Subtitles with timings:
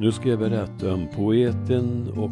[0.00, 2.30] Nu ska jag berätta om poeten och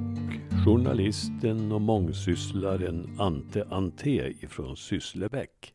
[0.64, 5.74] journalisten och mångsysslaren Ante Ante ifrån Sysslebäck.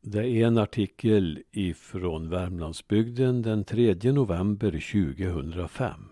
[0.00, 6.08] Det är en artikel ifrån Värmlandsbygden den 3 november 2005.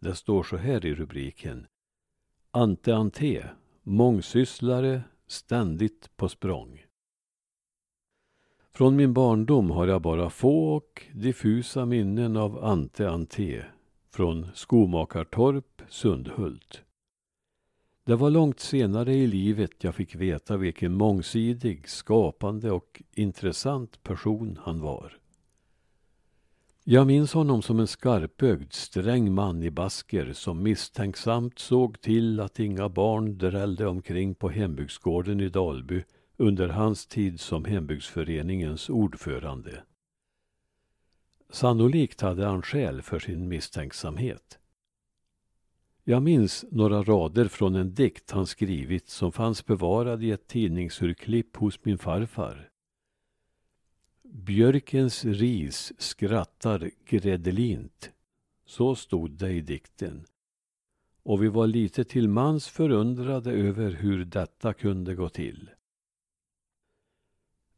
[0.00, 1.66] Det står så här i rubriken.
[2.50, 3.50] Ante Ante,
[3.82, 6.82] mångsysslare, ständigt på språng.
[8.74, 13.64] Från min barndom har jag bara få och diffusa minnen av Ante Ante
[14.10, 16.82] från Skomakartorp, Sundhult.
[18.04, 24.58] Det var långt senare i livet jag fick veta vilken mångsidig, skapande och intressant person
[24.62, 25.18] han var.
[26.84, 32.58] Jag minns honom som en skarpögd, sträng man i basker som misstänksamt såg till att
[32.58, 36.04] inga barn drällde omkring på hembygdsgården i Dalby
[36.36, 39.82] under hans tid som hembygdsföreningens ordförande.
[41.50, 44.58] Sannolikt hade han skäl för sin misstänksamhet.
[46.04, 51.56] Jag minns några rader från en dikt han skrivit som fanns bevarad i ett tidningsurklipp
[51.56, 52.70] hos min farfar.
[54.22, 58.10] Björkens ris skrattar gräddelint.
[58.66, 60.24] Så stod det i dikten.
[61.22, 65.70] Och vi var lite till mans förundrade över hur detta kunde gå till.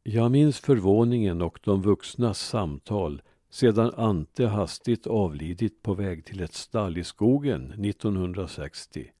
[0.07, 6.53] Jag minns förvåningen och de vuxnas samtal sedan Ante hastigt avlidit på väg till ett
[6.53, 9.11] stall i skogen 1960.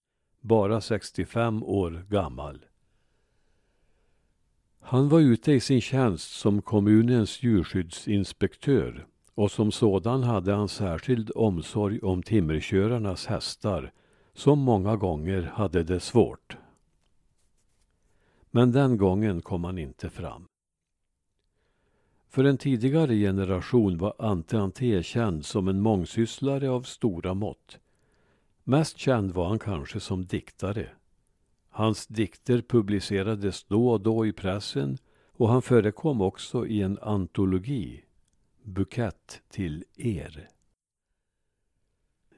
[0.41, 2.65] Bara 65 år gammal.
[4.79, 11.31] Han var ute i sin tjänst som kommunens djurskyddsinspektör och som sådan hade han särskild
[11.35, 13.91] omsorg om timmerkörarnas hästar
[14.33, 16.57] som många gånger hade det svårt.
[18.51, 20.47] Men den gången kom han inte fram.
[22.35, 27.79] För en tidigare generation var Ante Ante känd som en mångsysslare av stora mått.
[28.63, 30.89] Mest känd var han kanske som diktare.
[31.69, 34.97] Hans dikter publicerades då och då i pressen
[35.31, 38.03] och han förekom också i en antologi,
[38.63, 40.49] Bukett till er.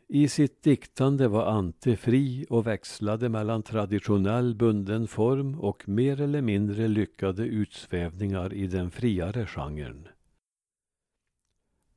[0.10, 6.42] I sitt diktande var Ante fri och växlade mellan traditionell bunden form och mer eller
[6.42, 10.08] mindre lyckade utsvävningar i den friare genren.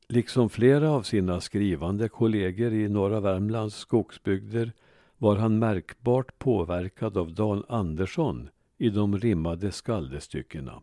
[0.08, 4.72] Liksom flera av sina skrivande kollegor i norra Värmlands skogsbygder
[5.18, 10.82] var han märkbart påverkad av Dan Andersson i de rimmade skaldestyckena.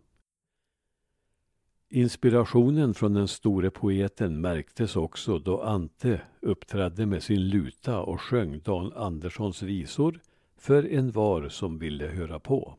[1.89, 8.59] Inspirationen från den store poeten märktes också då Ante uppträdde med sin luta och sjöng
[8.59, 10.19] Dan Anderssons visor
[10.57, 12.77] för en var som ville höra på.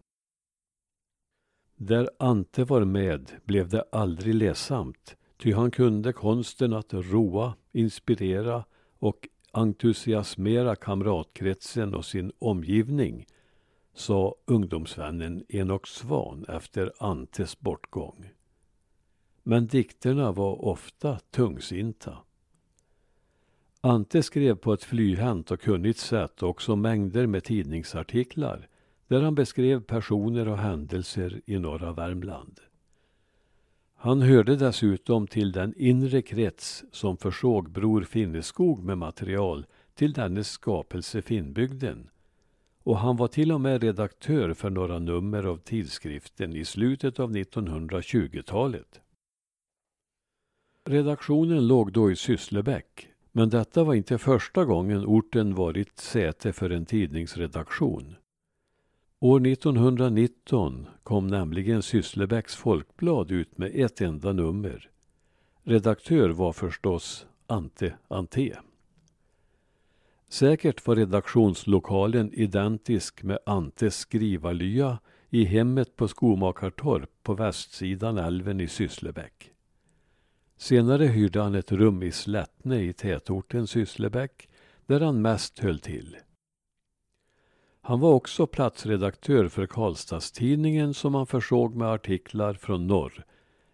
[1.76, 8.64] Där Ante var med blev det aldrig ledsamt, ty han kunde konsten att roa, inspirera
[8.98, 13.26] och entusiasmera kamratkretsen och sin omgivning,
[13.94, 18.30] sa ungdomsvännen Enok Svan efter Antes bortgång.
[19.50, 22.19] Men dikterna var ofta tungsinta.
[23.81, 28.69] Ante skrev på ett flyhänt och kunnigt sätt också mängder med tidningsartiklar
[29.06, 32.60] där han beskrev personer och händelser i norra Värmland.
[33.94, 40.50] Han hörde dessutom till den inre krets som försåg Bror Finneskog med material till dennes
[40.50, 42.10] skapelse Finnbygden.
[42.82, 47.32] Och han var till och med redaktör för några nummer av tidskriften i slutet av
[47.32, 49.00] 1920-talet.
[50.91, 56.71] Redaktionen låg då i Sysslebäck, men detta var inte första gången orten varit säte för
[56.71, 58.16] en tidningsredaktion.
[59.21, 64.91] År 1919 kom nämligen Sysslebäcks Folkblad ut med ett enda nummer.
[65.62, 68.59] Redaktör var förstås Ante Ante.
[70.28, 74.99] Säkert var redaktionslokalen identisk med Antes skrivarlya
[75.31, 79.52] i hemmet på Skomakartorp på västsidan älven i Sysslebäck.
[80.58, 84.49] Senare hyrde han ett rum i Slättne i tätorten Sysslebäck
[84.87, 86.16] där han mest höll till.
[87.81, 93.25] Han var också platsredaktör för Karlstadstidningen som han försåg med artiklar från norr.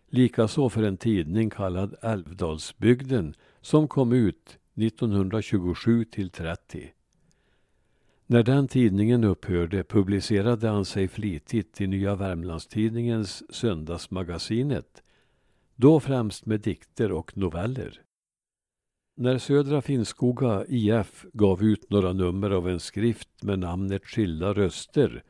[0.08, 6.92] Likaså för en tidning kallad Älvdalsbygden som kom ut 1927 till 30.
[8.26, 15.03] När den tidningen upphörde publicerade han sig flitigt i Nya Värmlandstidningens Söndagsmagasinet
[15.76, 18.00] då främst med dikter och noveller.
[19.16, 25.24] När Södra Finnskoga IF gav ut några nummer av en skrift med namnet Skilda röster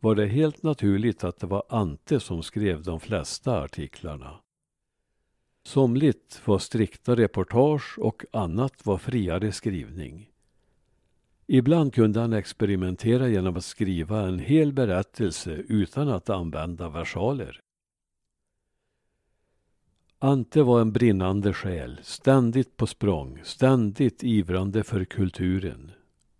[0.00, 4.40] var det helt naturligt att det var Ante som skrev de flesta artiklarna.
[5.64, 10.30] Somligt var strikta reportage och annat var friare skrivning.
[11.46, 17.60] Ibland kunde han experimentera genom att skriva en hel berättelse utan att använda versaler.
[20.20, 25.90] Ante var en brinnande själ, ständigt på språng, ständigt ivrande för kulturen.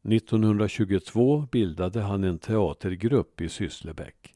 [0.08, 4.34] 1922 bildade han en teatergrupp i Sysslebäck.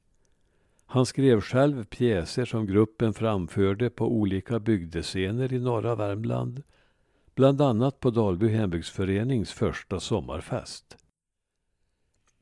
[0.87, 6.63] Han skrev själv pjäser som gruppen framförde på olika bygdescener i norra Värmland,
[7.35, 10.97] bland annat på Dalby hembygdsförenings första sommarfest.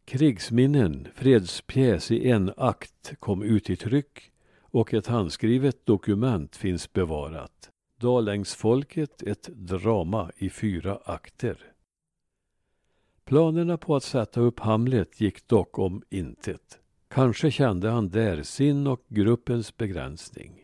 [0.05, 4.31] Krigsminnen, fredspjäs i en akt, kom ut i tryck
[4.71, 7.71] och ett handskrivet dokument finns bevarat.
[7.97, 11.73] Dalängsfolket, ett drama i fyra akter.
[13.25, 16.79] Planerna på att sätta upp Hamlet gick dock om intet.
[17.09, 20.63] Kanske kände han där sin och gruppens begränsning.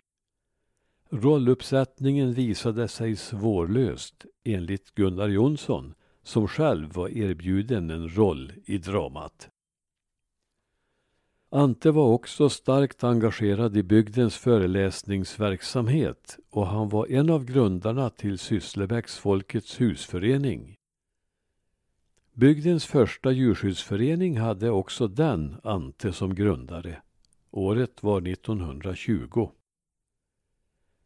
[1.11, 9.49] Rolluppsättningen visade sig svårlöst enligt Gunnar Jonsson som själv var erbjuden en roll i dramat.
[11.51, 18.39] Ante var också starkt engagerad i bygdens föreläsningsverksamhet och han var en av grundarna till
[18.39, 20.77] Sysslebäcks Folkets husförening.
[22.33, 27.03] Bygdens första djurskyddsförening hade också den Ante som grundare.
[27.51, 29.49] Året var 1920.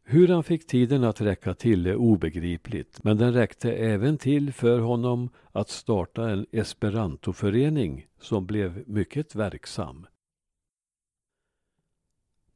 [0.03, 4.79] Hur han fick tiden att räcka till är obegripligt, men den räckte även till för
[4.79, 10.07] honom att starta en esperantoförening som blev mycket verksam.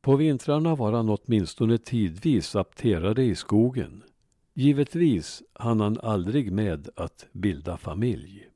[0.05, 4.03] På vintrarna var han åtminstone tidvis apterade i skogen.
[4.55, 8.49] Givetvis hann han aldrig med att bilda familj.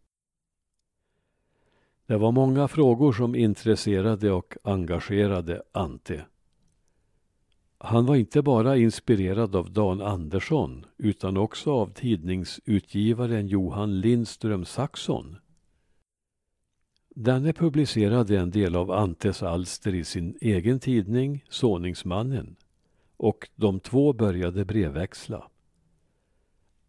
[2.06, 6.24] Det var många frågor som intresserade och engagerade Ante.
[7.78, 15.36] Han var inte bara inspirerad av Dan Andersson utan också av tidningsutgivaren Johan Lindström Saxon.
[17.20, 22.56] Denne publicerade en del av Antes alster i sin egen tidning, Såningsmannen,
[23.16, 25.48] och de två började brevväxla.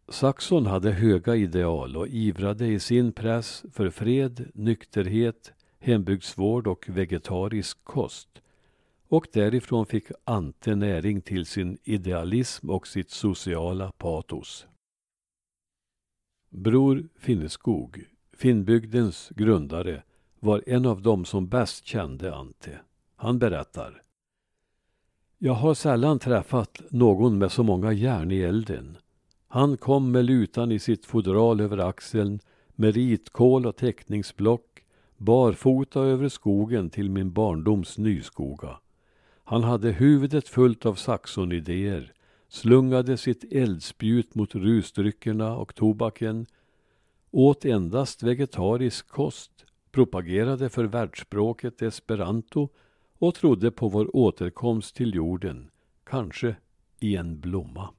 [0.10, 7.84] Saxon hade höga ideal och ivrade i sin press för fred, nykterhet, hembygdsvård och vegetarisk
[7.84, 8.42] kost.
[9.08, 14.68] Och därifrån fick Ante näring till sin idealism och sitt sociala patos.
[16.50, 20.04] Bror Finneskog, Finnbygdens grundare,
[20.40, 22.80] var en av dem som bäst kände Ante.
[23.16, 24.02] Han berättar.
[25.38, 28.98] Jag har sällan träffat någon med så många järn i elden.
[29.48, 32.40] Han kom med lutan i sitt fodral över axeln,
[32.76, 34.84] med ritkål och teckningsblock,
[35.18, 38.80] barfota över skogen till min barndoms nyskoga.
[39.44, 42.14] Han hade huvudet fullt av saxonidéer,
[42.48, 46.46] slungade sitt eldspjut mot rusdryckerna och tobaken,
[47.32, 52.70] åt endast vegetarisk kost, propagerade för världsspråket esperanto
[53.20, 55.72] och trodde på vår återkomst till jorden,
[56.04, 56.56] kanske
[57.00, 57.90] i en blomma.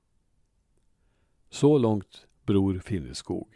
[1.51, 3.49] Så långt Bror Finneskog.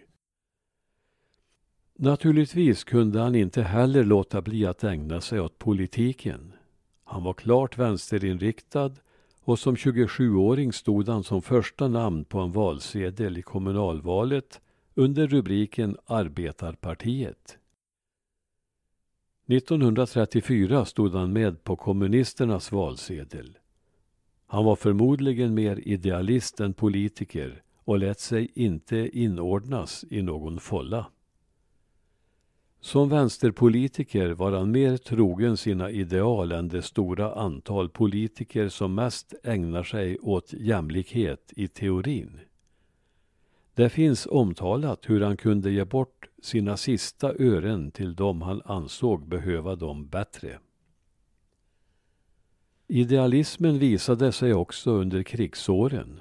[1.96, 6.52] Naturligtvis kunde han inte heller låta bli att ägna sig åt politiken.
[7.04, 8.92] Han var klart vänsterinriktad
[9.40, 14.60] och som 27-åring stod han som första namn på en valsedel i kommunalvalet
[14.94, 17.58] under rubriken Arbetarpartiet.
[19.46, 23.58] 1934 stod han med på kommunisternas valsedel.
[24.46, 31.06] Han var förmodligen mer idealist än politiker och lät sig inte inordnas i någon folla.
[32.80, 39.34] Som vänsterpolitiker var han mer trogen sina ideal än det stora antal politiker som mest
[39.42, 42.40] ägnar sig åt jämlikhet i teorin.
[43.74, 49.28] Det finns omtalat hur han kunde ge bort sina sista ören till dem han ansåg
[49.28, 50.58] behöva dem bättre.
[52.88, 56.20] Idealismen visade sig också under krigsåren.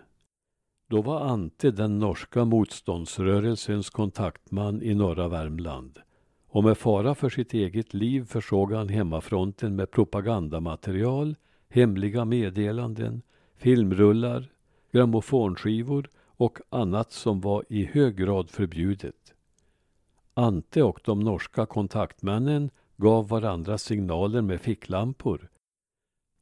[0.88, 6.00] Då var Ante den norska motståndsrörelsens kontaktman i norra Värmland
[6.48, 11.36] och med fara för sitt eget liv försåg han hemmafronten med propagandamaterial,
[11.70, 13.22] hemliga meddelanden,
[13.56, 14.52] filmrullar,
[14.92, 19.34] grammofonskivor och annat som var i hög grad förbjudet.
[20.34, 25.50] Ante och de norska kontaktmännen gav varandra signaler med ficklampor.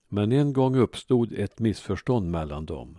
[0.08, 2.98] Men en gång uppstod ett missförstånd mellan dem.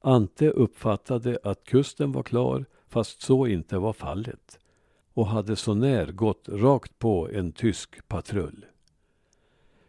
[0.00, 4.58] Ante uppfattade att kusten var klar, fast så inte var fallet
[5.14, 8.66] och hade så när gått rakt på en tysk patrull.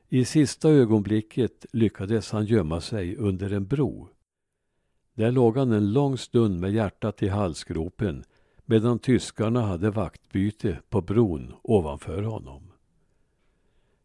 [0.10, 4.10] I sista ögonblicket lyckades han gömma sig under en bro.
[5.16, 8.24] Där låg han en lång stund med hjärtat i halsgropen
[8.66, 12.72] medan tyskarna hade vaktbyte på bron ovanför honom.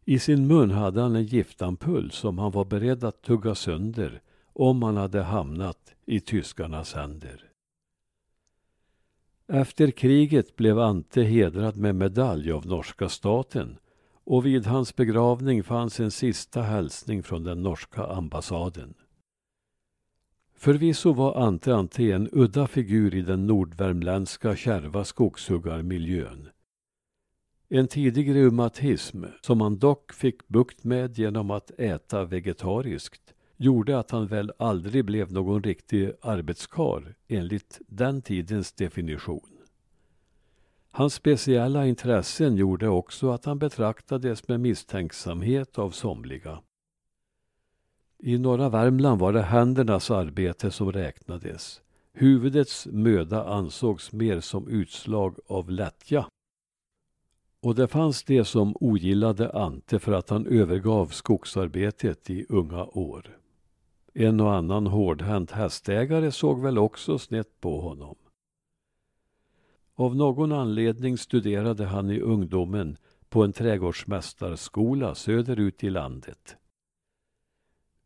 [0.05, 4.21] I sin mun hade han en giftampull som han var beredd att tugga sönder
[4.53, 7.51] om han hade hamnat i tyskarnas händer.
[9.47, 13.77] Efter kriget blev Ante hedrad med medalj av norska staten
[14.23, 18.93] och vid hans begravning fanns en sista hälsning från den norska ambassaden.
[20.61, 26.49] Förvisso var Ante Ante en udda figur i den nordvärmländska kärva skogshuggarmiljön.
[27.69, 34.11] En tidig reumatism, som han dock fick bukt med genom att äta vegetariskt, gjorde att
[34.11, 39.57] han väl aldrig blev någon riktig arbetskar enligt den tidens definition.
[40.91, 46.59] Hans speciella intressen gjorde också att han betraktades med misstänksamhet av somliga.
[48.23, 51.81] I norra Värmland var det händernas arbete som räknades.
[52.13, 56.25] Huvudets möda ansågs mer som utslag av lättja.
[57.61, 63.37] Och det fanns de som ogillade Ante för att han övergav skogsarbetet i unga år.
[64.13, 68.15] En och annan hårdhänt hästägare såg väl också snett på honom.
[69.95, 72.97] Av någon anledning studerade han i ungdomen
[73.29, 76.57] på en trädgårdsmästarskola söderut i landet.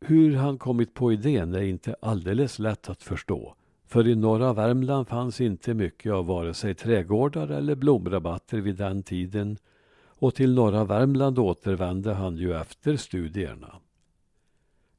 [0.00, 3.54] Hur han kommit på idén är inte alldeles lätt att förstå.
[3.86, 9.02] För i norra Värmland fanns inte mycket av vare sig trädgårdar eller blomrabatter vid den
[9.02, 9.58] tiden
[10.04, 13.76] och till norra Värmland återvände han ju efter studierna.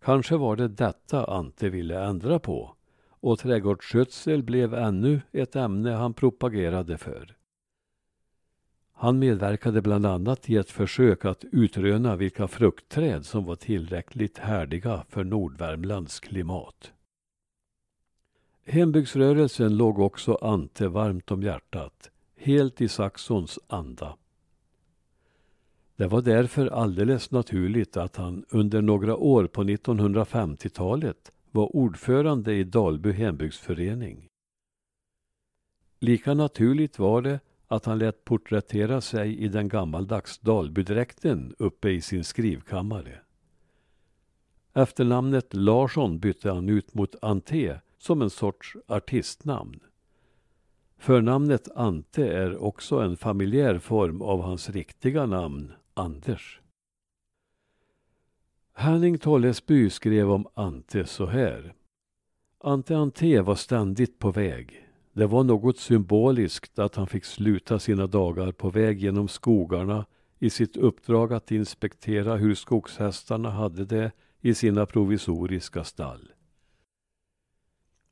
[0.02, 2.76] Kanske var det detta Ante ville ändra på
[3.10, 7.37] och trädgårdsskötsel blev ännu ett ämne han propagerade för.
[9.00, 15.04] Han medverkade bland annat i ett försök att utröna vilka fruktträd som var tillräckligt härdiga
[15.10, 16.94] för Nordvärmlands klimat.
[18.66, 24.18] Hembygdsrörelsen låg också Ante varmt om hjärtat, helt i Saxons anda.
[25.96, 32.64] Det var därför alldeles naturligt att han under några år på 1950-talet var ordförande i
[32.64, 34.28] Dalby hembygdsförening.
[36.00, 42.02] Lika naturligt var det att han lät porträttera sig i den gammaldags Dalbydräkten uppe i
[42.02, 43.20] sin skrivkammare.
[44.74, 49.80] Efternamnet Larsson bytte han ut mot Ante som en sorts artistnamn.
[50.98, 56.62] Förnamnet Ante är också en familjär form av hans riktiga namn, Anders.
[58.74, 61.74] Henning Tollesby skrev om Ante så här.
[62.60, 64.87] Ante Ante var ständigt på väg.
[65.18, 70.06] Det var något symboliskt att han fick sluta sina dagar på väg genom skogarna
[70.40, 76.32] i sitt uppdrag att inspektera hur skogshästarna hade det i sina provisoriska stall.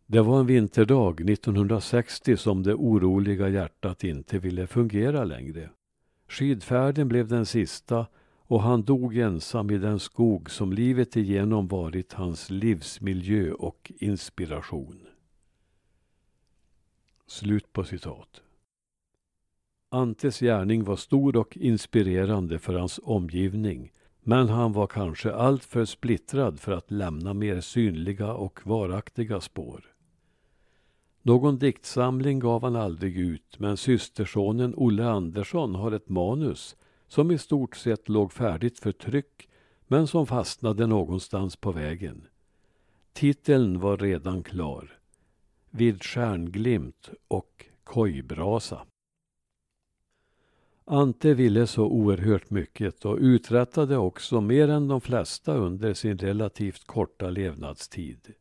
[0.05, 5.69] Det var en vinterdag 1960 som det oroliga hjärtat inte ville fungera längre.
[6.27, 8.05] Skidfärden blev den sista
[8.37, 15.07] och han dog ensam i den skog som livet igenom varit hans livsmiljö och inspiration.
[17.27, 18.41] Slut på citat.
[19.89, 23.91] Antes gärning var stor och inspirerande för hans omgivning
[24.27, 29.85] men han var kanske alltför splittrad för att lämna mer synliga och varaktiga spår.
[31.21, 36.75] Någon diktsamling gav han aldrig ut men systersonen Olle Andersson har ett manus
[37.07, 39.49] som i stort sett låg färdigt för tryck
[39.87, 42.27] men som fastnade någonstans på vägen.
[43.13, 44.99] Titeln var redan klar.
[45.77, 48.85] Vid stjärnglimt och kojbrasa.
[50.85, 56.87] Ante ville så oerhört mycket och uträttade också mer än de flesta under sin relativt
[56.87, 58.33] korta levnadstid.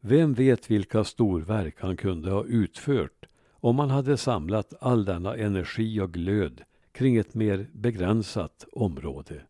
[0.00, 6.00] Vem vet vilka storverk han kunde ha utfört om han hade samlat all denna energi
[6.00, 9.42] och glöd kring ett mer begränsat område.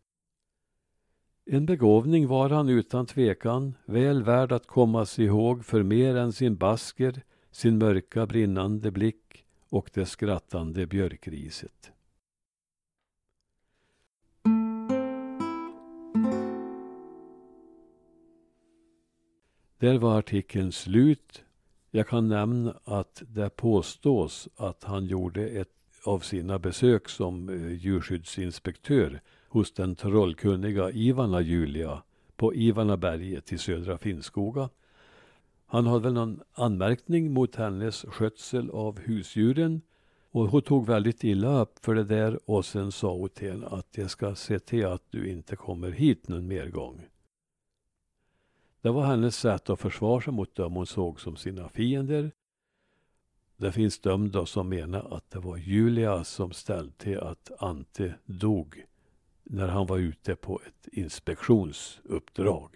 [1.47, 6.55] En begåvning var han utan tvekan, väl värd att kommas ihåg för mer än sin
[6.55, 7.21] basker,
[7.51, 11.91] sin mörka brinnande blick och det skrattande björkriset.
[19.77, 21.43] Där var artikeln slut.
[21.91, 25.69] Jag kan nämna att det påstås att han gjorde ett
[26.03, 29.21] av sina besök som eh, djurskyddsinspektör
[29.55, 32.03] hos den trollkunniga Ivana Julia
[32.35, 34.69] på Ivanaberget i södra Finnskoga.
[35.65, 39.81] Han hade väl någon anmärkning mot hennes skötsel av husdjuren
[40.31, 43.67] och hon tog väldigt illa upp för det där och sen sa hon till henne
[43.67, 47.05] att jag ska se till att du inte kommer hit någon mer gång.
[48.81, 52.31] Det var hennes sätt att försvara sig mot dem hon såg som sina fiender.
[53.57, 58.85] Det finns dömda som menar att det var Julia som ställde till att Ante dog
[59.45, 62.69] när han var ute på ett inspektionsuppdrag.